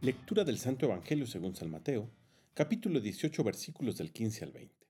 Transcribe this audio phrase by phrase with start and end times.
[0.00, 2.08] Lectura del Santo Evangelio según San Mateo,
[2.54, 4.86] capítulo 18, versículos del 15 al 20.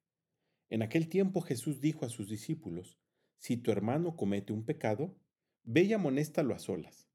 [0.68, 2.98] En aquel tiempo Jesús dijo a sus discípulos,
[3.38, 5.16] Si tu hermano comete un pecado,
[5.62, 7.08] ve y amonéstalo a solas.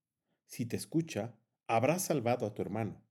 [0.47, 1.37] Si te escucha,
[1.67, 3.05] habrás salvado a tu hermano.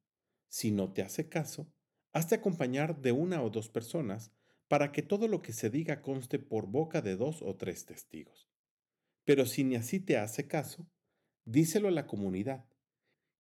[0.49, 1.73] Si no te hace caso,
[2.12, 4.33] hazte acompañar de una o dos personas
[4.67, 8.51] para que todo lo que se diga conste por boca de dos o tres testigos.
[9.25, 10.91] Pero si ni así te hace caso,
[11.44, 12.64] díselo a la comunidad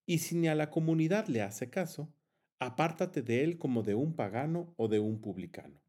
[0.06, 2.12] y si ni a la comunidad le hace caso,
[2.58, 5.80] apártate de él como de un pagano o de un publicano.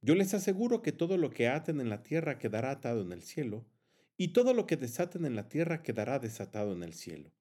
[0.00, 3.22] Yo les aseguro que todo lo que aten en la tierra quedará atado en el
[3.22, 3.66] cielo,
[4.16, 7.32] y todo lo que desaten en la tierra quedará desatado en el cielo.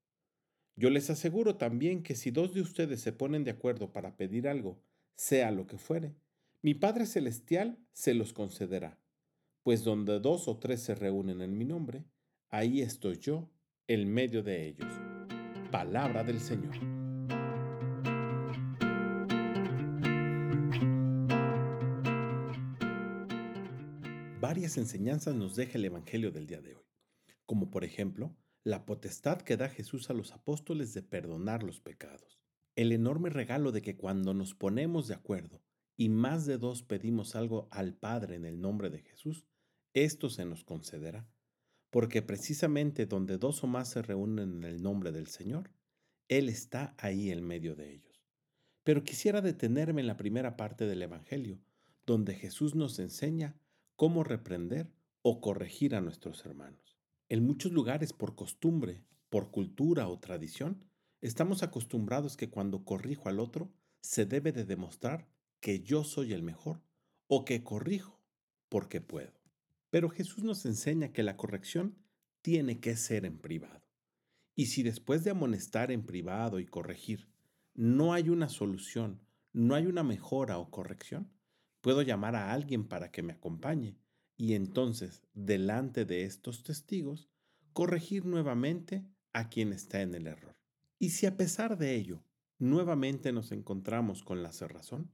[0.75, 4.47] Yo les aseguro también que si dos de ustedes se ponen de acuerdo para pedir
[4.47, 4.81] algo,
[5.15, 6.15] sea lo que fuere,
[6.61, 8.99] mi Padre Celestial se los concederá,
[9.63, 12.05] pues donde dos o tres se reúnen en mi nombre,
[12.49, 13.49] ahí estoy yo,
[13.87, 15.10] en medio de ellos.
[15.71, 16.75] Palabra del Señor.
[24.41, 26.83] Varias enseñanzas nos deja el Evangelio del día de hoy,
[27.45, 32.41] como por ejemplo la potestad que da Jesús a los apóstoles de perdonar los pecados,
[32.75, 35.63] el enorme regalo de que cuando nos ponemos de acuerdo
[35.95, 39.45] y más de dos pedimos algo al Padre en el nombre de Jesús,
[39.93, 41.29] esto se nos concederá
[41.91, 45.69] porque precisamente donde dos o más se reúnen en el nombre del Señor,
[46.29, 48.25] Él está ahí en medio de ellos.
[48.83, 51.59] Pero quisiera detenerme en la primera parte del Evangelio,
[52.05, 53.55] donde Jesús nos enseña
[53.95, 54.89] cómo reprender
[55.21, 56.97] o corregir a nuestros hermanos.
[57.29, 60.83] En muchos lugares, por costumbre, por cultura o tradición,
[61.19, 65.27] estamos acostumbrados que cuando corrijo al otro, se debe de demostrar
[65.59, 66.81] que yo soy el mejor
[67.27, 68.19] o que corrijo
[68.69, 69.40] porque puedo.
[69.91, 71.95] Pero Jesús nos enseña que la corrección
[72.41, 73.85] tiene que ser en privado.
[74.55, 77.29] Y si después de amonestar en privado y corregir
[77.75, 79.21] no hay una solución,
[79.53, 81.31] no hay una mejora o corrección,
[81.81, 83.95] puedo llamar a alguien para que me acompañe
[84.41, 87.29] y entonces, delante de estos testigos,
[87.73, 90.57] corregir nuevamente a quien está en el error.
[90.97, 92.23] Y si a pesar de ello
[92.57, 95.11] nuevamente nos encontramos con la cerrazón,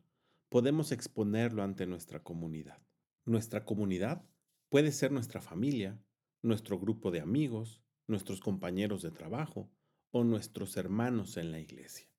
[0.47, 2.81] podemos exponerlo ante nuestra comunidad.
[3.25, 4.23] Nuestra comunidad
[4.69, 5.97] Puede ser nuestra familia,
[6.41, 9.71] nuestro grupo de amigos, nuestros compañeros de trabajo
[10.11, 12.09] o nuestros hermanos en la iglesia.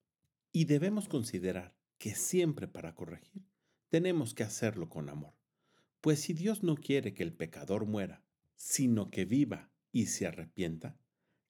[0.50, 3.44] Y debemos considerar que siempre para corregir
[3.90, 5.34] tenemos que hacerlo con amor.
[6.00, 10.96] Pues si Dios no quiere que el pecador muera, sino que viva y se arrepienta,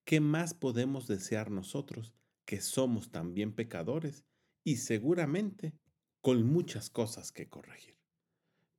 [0.04, 2.12] ¿qué más podemos desear nosotros
[2.44, 4.24] que somos también pecadores
[4.64, 5.74] y seguramente
[6.20, 7.96] con muchas cosas que corregir?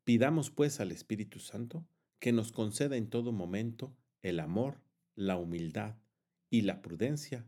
[0.03, 1.87] Pidamos pues al Espíritu Santo
[2.19, 4.81] que nos conceda en todo momento el amor,
[5.15, 5.95] la humildad
[6.49, 7.45] y la prudencia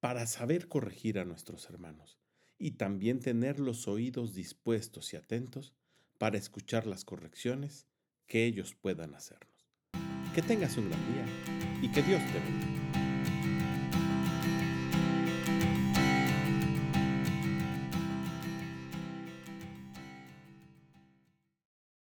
[0.00, 2.18] para saber corregir a nuestros hermanos
[2.58, 5.74] y también tener los oídos dispuestos y atentos
[6.18, 7.86] para escuchar las correcciones
[8.26, 9.68] que ellos puedan hacernos.
[10.34, 11.26] Que tengas un gran día
[11.82, 12.85] y que Dios te bendiga.